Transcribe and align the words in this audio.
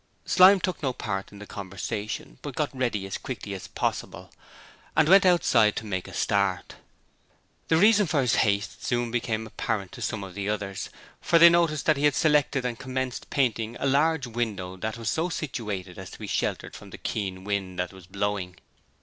Slyme 0.25 0.59
took 0.59 0.81
no 0.81 0.93
part 0.93 1.31
in 1.31 1.37
the 1.37 1.45
conversation, 1.45 2.39
but 2.41 2.55
got 2.55 2.75
ready 2.75 3.05
as 3.05 3.19
quickly 3.19 3.53
as 3.53 3.67
possible 3.67 4.31
and 4.97 5.07
went 5.07 5.27
outside 5.27 5.75
to 5.75 5.85
make 5.85 6.07
a 6.07 6.13
start. 6.15 6.73
The 7.67 7.77
reason 7.77 8.07
for 8.07 8.19
this 8.21 8.37
haste 8.41 8.83
soon 8.83 9.11
became 9.11 9.45
apparent 9.45 9.91
to 9.91 10.01
some 10.01 10.23
of 10.23 10.33
the 10.33 10.49
others, 10.49 10.89
for 11.21 11.37
they 11.37 11.49
noticed 11.49 11.85
that 11.85 11.97
he 11.97 12.05
had 12.05 12.15
selected 12.15 12.65
and 12.65 12.79
commenced 12.79 13.29
painting 13.29 13.77
a 13.79 13.85
large 13.85 14.25
window 14.25 14.75
that 14.75 14.97
was 14.97 15.07
so 15.11 15.29
situated 15.29 15.99
as 15.99 16.09
to 16.09 16.17
be 16.17 16.25
sheltered 16.25 16.75
from 16.75 16.89
the 16.89 16.97
keen 16.97 17.43
wind 17.43 17.77
that 17.77 17.93
was 17.93 18.07
blowing. 18.07 18.55